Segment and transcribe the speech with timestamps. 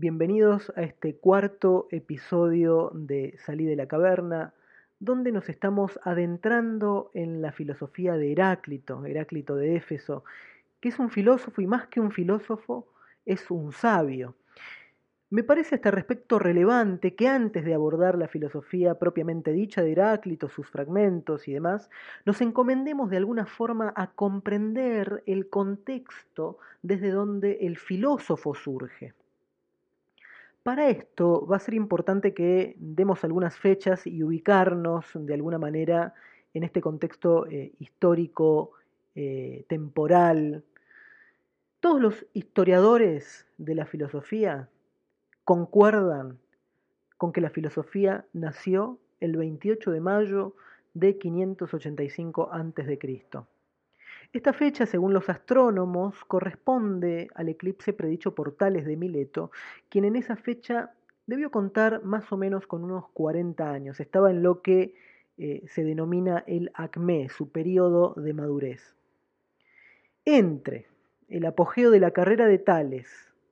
[0.00, 4.54] Bienvenidos a este cuarto episodio de Salí de la Caverna,
[5.00, 10.22] donde nos estamos adentrando en la filosofía de Heráclito, Heráclito de Éfeso,
[10.80, 12.86] que es un filósofo y más que un filósofo,
[13.26, 14.36] es un sabio.
[15.30, 19.90] Me parece a este respecto relevante que antes de abordar la filosofía propiamente dicha de
[19.90, 21.90] Heráclito, sus fragmentos y demás,
[22.24, 29.12] nos encomendemos de alguna forma a comprender el contexto desde donde el filósofo surge.
[30.68, 36.12] Para esto va a ser importante que demos algunas fechas y ubicarnos de alguna manera
[36.52, 38.72] en este contexto eh, histórico,
[39.14, 40.62] eh, temporal.
[41.80, 44.68] Todos los historiadores de la filosofía
[45.42, 46.38] concuerdan
[47.16, 50.54] con que la filosofía nació el 28 de mayo
[50.92, 52.98] de 585 a.C.
[54.30, 59.50] Esta fecha, según los astrónomos, corresponde al eclipse predicho por Tales de Mileto,
[59.88, 60.92] quien en esa fecha
[61.26, 64.00] debió contar más o menos con unos 40 años.
[64.00, 64.94] Estaba en lo que
[65.38, 68.96] eh, se denomina el acmé, su periodo de madurez.
[70.26, 70.88] Entre
[71.28, 73.08] el apogeo de la carrera de Tales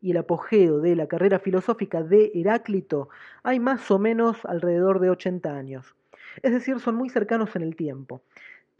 [0.00, 3.08] y el apogeo de la carrera filosófica de Heráclito
[3.42, 5.96] hay más o menos alrededor de 80 años.
[6.42, 8.22] Es decir, son muy cercanos en el tiempo.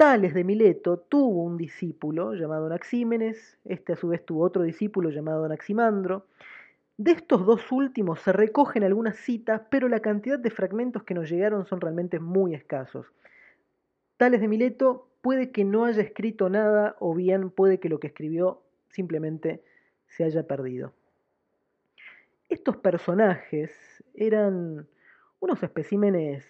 [0.00, 5.10] Tales de Mileto tuvo un discípulo llamado Anaxímenes, este a su vez tuvo otro discípulo
[5.10, 6.24] llamado Anaximandro.
[6.96, 11.28] De estos dos últimos se recogen algunas citas, pero la cantidad de fragmentos que nos
[11.28, 13.12] llegaron son realmente muy escasos.
[14.16, 18.06] Tales de Mileto puede que no haya escrito nada o bien puede que lo que
[18.06, 19.62] escribió simplemente
[20.06, 20.94] se haya perdido.
[22.48, 24.88] Estos personajes eran
[25.40, 26.46] unos especímenes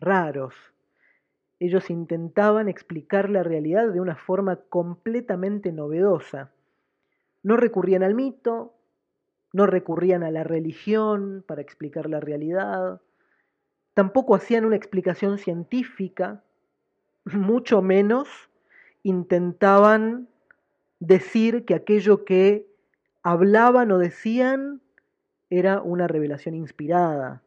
[0.00, 0.54] raros,
[1.58, 6.50] ellos intentaban explicar la realidad de una forma completamente novedosa.
[7.42, 8.74] No recurrían al mito,
[9.52, 13.00] no recurrían a la religión para explicar la realidad,
[13.94, 16.42] tampoco hacían una explicación científica,
[17.24, 18.28] mucho menos
[19.02, 20.28] intentaban
[20.98, 22.66] decir que aquello que
[23.22, 24.82] hablaban o decían
[25.48, 27.42] era una revelación inspirada.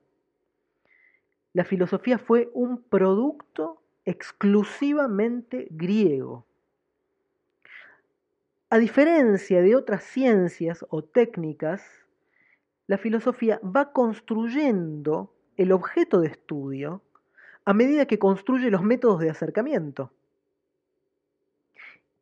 [1.53, 3.78] La filosofía fue un producto
[4.09, 6.43] exclusivamente griego.
[8.71, 11.83] A diferencia de otras ciencias o técnicas,
[12.87, 17.03] la filosofía va construyendo el objeto de estudio
[17.65, 20.11] a medida que construye los métodos de acercamiento.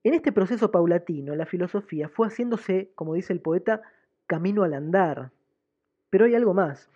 [0.04, 3.82] En este proceso paulatino, la filosofía fue haciéndose, como dice el poeta,
[4.26, 5.32] camino al andar.
[6.10, 6.90] Pero hay algo más.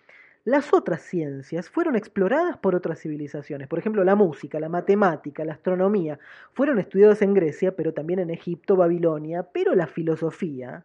[0.44, 5.52] Las otras ciencias fueron exploradas por otras civilizaciones, por ejemplo la música, la matemática, la
[5.52, 6.18] astronomía,
[6.52, 10.84] fueron estudiadas en Grecia, pero también en Egipto, Babilonia, pero la filosofía,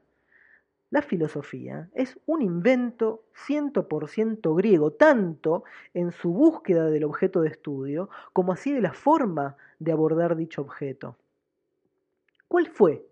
[0.91, 5.63] la filosofía es un invento 100% griego, tanto
[5.95, 10.61] en su búsqueda del objeto de estudio como así de la forma de abordar dicho
[10.61, 11.17] objeto.
[12.47, 13.07] ¿Cuál fue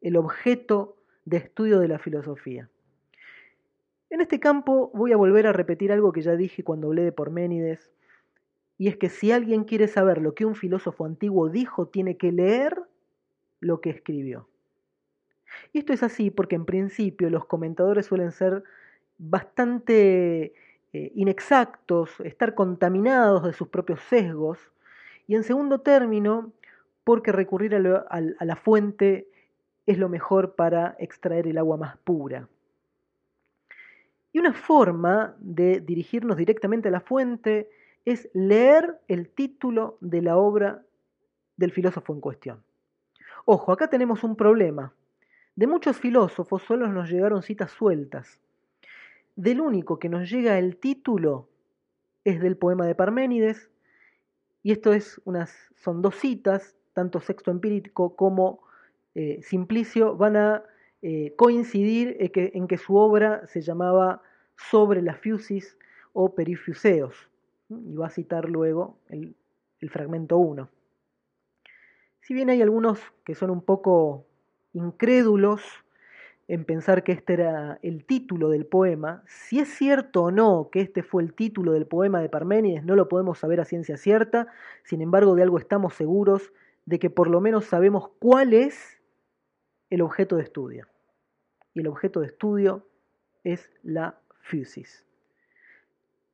[0.00, 0.96] el objeto
[1.26, 2.70] de estudio de la filosofía?
[4.10, 7.12] En este campo voy a volver a repetir algo que ya dije cuando hablé de
[7.12, 7.92] Porménides,
[8.76, 12.32] y es que si alguien quiere saber lo que un filósofo antiguo dijo, tiene que
[12.32, 12.76] leer
[13.60, 14.48] lo que escribió.
[15.72, 18.64] Y esto es así porque en principio los comentadores suelen ser
[19.18, 20.54] bastante
[20.92, 24.58] eh, inexactos, estar contaminados de sus propios sesgos,
[25.28, 26.52] y en segundo término,
[27.04, 29.28] porque recurrir a la fuente
[29.86, 32.48] es lo mejor para extraer el agua más pura.
[34.32, 37.68] Y una forma de dirigirnos directamente a la fuente
[38.04, 40.82] es leer el título de la obra
[41.56, 42.62] del filósofo en cuestión.
[43.44, 44.94] Ojo, acá tenemos un problema.
[45.56, 48.40] De muchos filósofos solo nos llegaron citas sueltas.
[49.36, 51.48] Del único que nos llega el título
[52.24, 53.70] es del poema de Parménides,
[54.62, 58.60] y esto es unas, son dos citas, tanto Sexto Empírico como
[59.14, 60.62] eh, Simplicio van a
[61.02, 64.22] eh, coincidir en que, su obra se llamaba
[64.56, 65.78] Sobre la Fusis
[66.12, 67.28] o Perifuseos,
[67.68, 69.34] y va a citar luego el,
[69.80, 70.68] el fragmento 1.
[72.20, 74.26] Si bien hay algunos que son un poco
[74.72, 75.62] incrédulos
[76.48, 80.80] en pensar que este era el título del poema, si es cierto o no que
[80.80, 84.48] este fue el título del poema de Parménides, no lo podemos saber a ciencia cierta,
[84.82, 86.52] sin embargo de algo estamos seguros,
[86.86, 89.00] de que por lo menos sabemos cuál es
[89.90, 90.89] el objeto de estudio.
[91.74, 92.86] Y el objeto de estudio
[93.44, 95.04] es la fusis.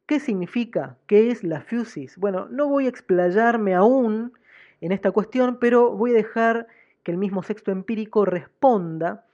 [0.06, 0.96] ¿Qué significa?
[1.08, 2.16] ¿Qué es la fusis?
[2.16, 4.32] Bueno, no voy a explayarme aún
[4.80, 6.68] en esta cuestión, pero voy a dejar
[7.02, 9.26] que el mismo sexto empírico responda.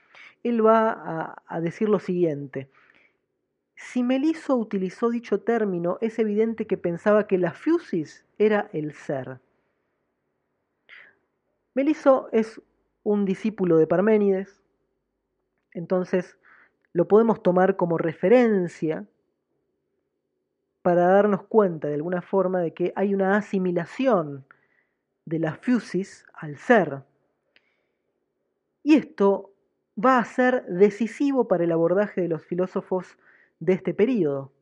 [0.43, 2.71] Él va a, decir lo siguiente.
[3.77, 9.41] Si Meliso utilizó dicho término, es evidente que pensaba que la fusis era el ser.
[11.75, 12.63] Meliso es
[13.03, 14.62] un discípulo de Parménides,
[15.75, 16.39] entonces
[16.93, 19.07] lo podemos tomar como referencia
[20.83, 24.45] para darnos cuenta de alguna forma de que hay una asimilación
[25.25, 27.03] de la fusis al ser.
[28.83, 29.53] Y esto
[30.03, 33.17] va a ser decisivo para el abordaje de los filósofos
[33.61, 34.53] de este periodo.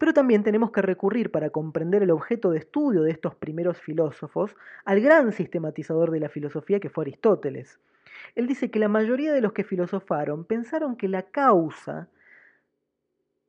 [0.00, 4.56] Pero también tenemos que recurrir para comprender el objeto de estudio de estos primeros filósofos
[4.86, 7.78] al gran sistematizador de la filosofía que fue Aristóteles.
[8.34, 12.08] Él dice que la mayoría de los que filosofaron pensaron que la causa,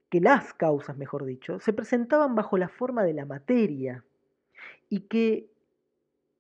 [0.10, 4.04] que las causas, mejor dicho, se presentaban bajo la forma de la materia
[4.90, 5.50] y que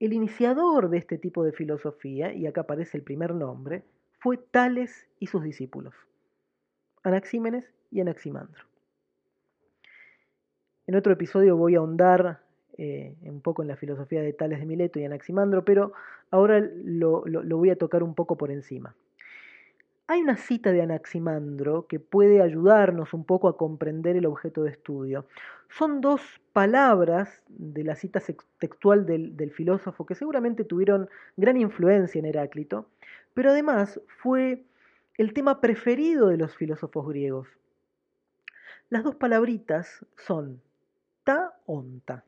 [0.01, 3.85] el iniciador de este tipo de filosofía, y acá aparece el primer nombre,
[4.19, 5.95] fue Tales y sus discípulos,
[7.01, 8.70] Anaxímenes y Anaximandro.
[10.87, 12.41] En otro episodio voy a ahondar
[12.77, 15.93] eh, un poco en la filosofía de Tales de Mileto y Anaximandro, pero
[16.31, 18.95] ahora lo, voy a tocar un poco por encima.
[20.07, 24.71] Hay una cita de Anaximandro que puede ayudarnos un poco a comprender el objeto de
[24.71, 25.25] estudio.
[25.69, 26.21] Son dos
[26.53, 28.19] palabras de la cita
[28.57, 31.07] textual del, del, filósofo que seguramente tuvieron
[31.37, 32.87] gran influencia en Heráclito,
[33.33, 34.63] pero además fue
[35.17, 37.47] el tema preferido de los filósofos griegos.
[38.89, 40.61] Las dos palabritas son
[41.23, 42.23] ta onta.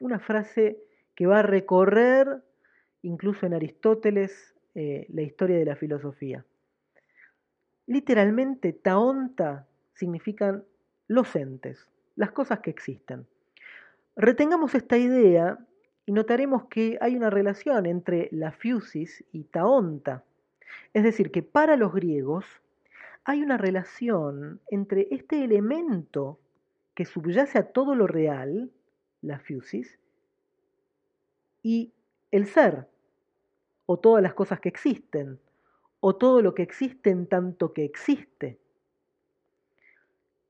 [0.00, 0.78] Una frase
[1.14, 2.42] que va a recorrer
[3.02, 6.44] incluso en Aristóteles eh, la historia de la filosofía.
[7.86, 10.64] Literalmente, taonta significan
[11.06, 13.26] los entes, las cosas que existen.
[14.16, 15.58] Retengamos esta idea
[16.04, 20.24] y notaremos que hay una relación entre la fusis y taonta.
[20.92, 22.44] Es decir, que para los griegos
[23.24, 26.38] hay una relación entre este elemento
[26.96, 28.72] que subyace a todo lo real,
[29.20, 30.00] la fusis,
[31.62, 31.92] y
[32.30, 32.88] el ser,
[33.84, 35.38] o todas las cosas que existen,
[36.00, 38.58] o todo lo que existe en tanto que existe.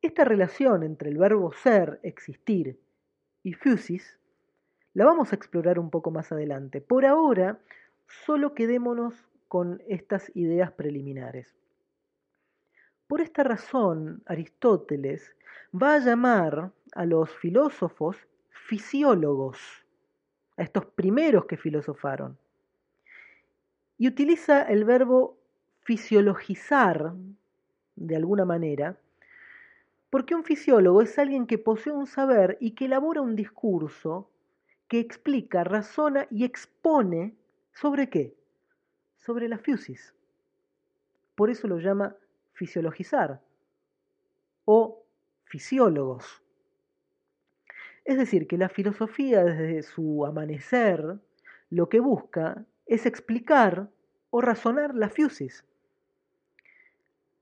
[0.00, 2.78] Esta relación entre el verbo ser, existir,
[3.42, 4.16] y fusis,
[4.94, 6.80] la vamos a explorar un poco más adelante.
[6.80, 7.58] Por ahora,
[8.06, 9.14] solo quedémonos
[9.48, 11.56] con estas ideas preliminares.
[13.08, 15.35] Por esta razón, Aristóteles
[15.74, 18.16] va a llamar a los filósofos
[18.50, 19.58] fisiólogos,
[20.56, 22.38] a estos primeros que filosofaron
[23.98, 25.38] y utiliza el verbo
[25.82, 27.14] fisiologizar
[27.94, 28.98] de alguna manera,
[30.10, 34.30] porque un fisiólogo es alguien que posee un saber y que elabora un discurso
[34.88, 37.34] que explica, razona y expone
[37.72, 38.34] sobre qué?
[39.18, 40.14] Sobre la fusis.
[41.34, 42.14] Por eso lo llama
[42.52, 43.40] fisiologizar
[44.64, 45.05] o
[45.46, 46.42] fisiólogos.
[48.04, 51.18] Es decir, que la filosofía desde su amanecer
[51.70, 53.88] lo que busca es explicar
[54.30, 55.64] o razonar la fusis.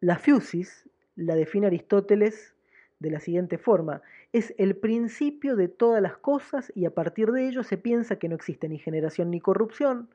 [0.00, 2.54] La fusis la define Aristóteles
[2.98, 4.02] de la siguiente forma,
[4.32, 8.28] es el principio de todas las cosas y a partir de ello se piensa que
[8.28, 10.08] no existe ni generación ni corrupción,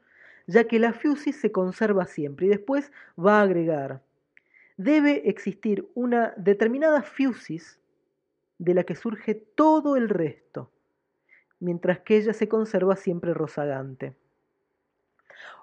[0.48, 4.02] ya que la fusis se conserva siempre y después va a agregar,
[4.78, 7.79] debe existir una determinada fusis
[8.60, 10.70] de la que surge todo el resto,
[11.60, 14.16] mientras que ella se conserva siempre rozagante.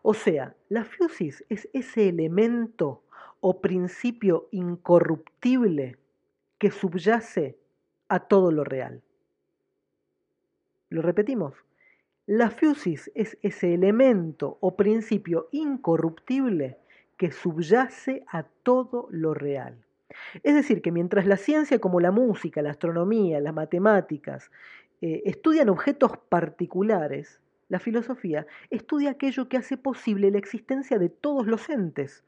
[0.02, 3.02] O sea, la fusis es ese elemento
[3.40, 5.98] o principio incorruptible
[6.58, 7.58] que subyace
[8.08, 9.02] a todo lo real.
[10.88, 11.54] Lo repetimos.
[12.26, 16.78] La fusis es ese elemento o principio incorruptible
[17.16, 19.85] que subyace a todo lo real.
[20.42, 24.50] Es decir, que mientras la ciencia como la música, la astronomía, las matemáticas
[25.00, 31.46] eh, estudian objetos particulares, la filosofía estudia aquello que hace posible la existencia de todos
[31.46, 32.22] los entes.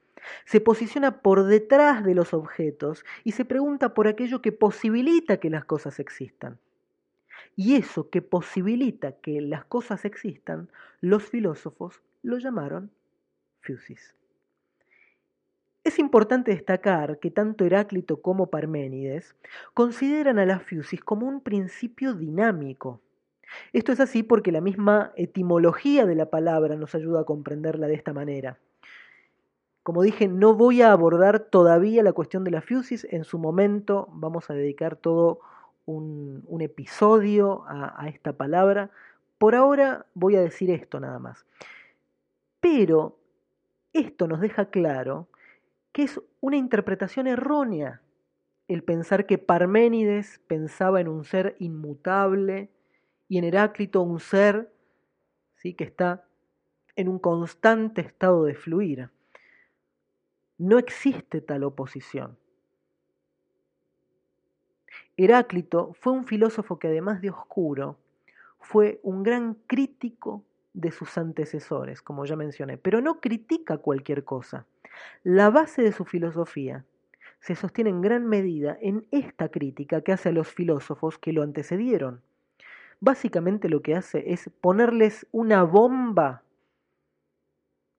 [0.44, 5.50] Se posiciona por detrás de los objetos y se pregunta por aquello que posibilita que
[5.50, 6.58] las cosas existan.
[7.54, 10.68] Y eso que posibilita que las cosas existan,
[11.00, 12.90] los filósofos lo llamaron
[13.60, 14.14] fusis.
[15.98, 19.34] Es importante destacar que tanto Heráclito como Parménides
[19.74, 23.00] consideran a la fusis como un principio dinámico,
[23.72, 27.94] esto es así porque la misma etimología de la palabra nos ayuda a comprenderla de
[27.96, 28.60] esta manera.
[29.82, 34.06] Como dije, no voy a abordar todavía la cuestión de la fusis, en su momento
[34.12, 35.40] vamos a dedicar todo
[35.84, 38.90] un, episodio a, a esta palabra.
[39.36, 41.44] Por ahora voy a decir esto nada más.
[42.60, 43.18] Pero
[43.92, 45.26] esto nos deja claro
[45.98, 48.02] que es una interpretación errónea
[48.68, 52.70] el pensar que Parménides pensaba en un ser inmutable
[53.26, 54.72] y en Heráclito un ser
[55.56, 55.74] ¿sí?
[55.74, 56.24] que está
[56.94, 59.10] en un constante estado de fluir.
[60.56, 62.38] No existe tal oposición.
[65.16, 67.98] Heráclito fue un filósofo que además de oscuro,
[68.60, 74.64] fue un gran crítico de sus antecesores, como ya mencioné, pero no critica cualquier cosa.
[75.22, 76.84] La base de su filosofía
[77.40, 81.42] se sostiene en gran medida en esta crítica que hace a los filósofos que lo
[81.42, 82.22] antecedieron.
[83.00, 86.42] Básicamente lo que hace es ponerles una bomba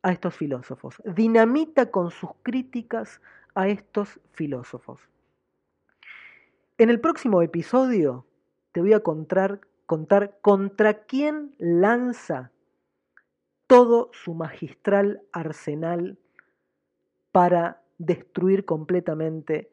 [0.02, 3.22] a estos filósofos, dinamita con sus críticas
[3.54, 5.02] a estos filósofos.
[6.78, 8.26] En el próximo episodio
[8.72, 12.52] te voy a contar, contar contra quién lanza
[13.68, 16.18] todo su magistral arsenal
[17.32, 19.70] para destruir completamente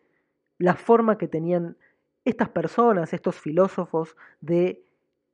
[0.58, 1.76] la forma que tenían
[2.24, 4.84] estas personas, estos filósofos, de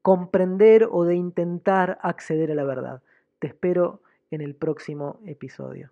[0.02, 3.02] comprender o de intentar acceder a la verdad.
[3.38, 5.91] Te espero en el próximo episodio.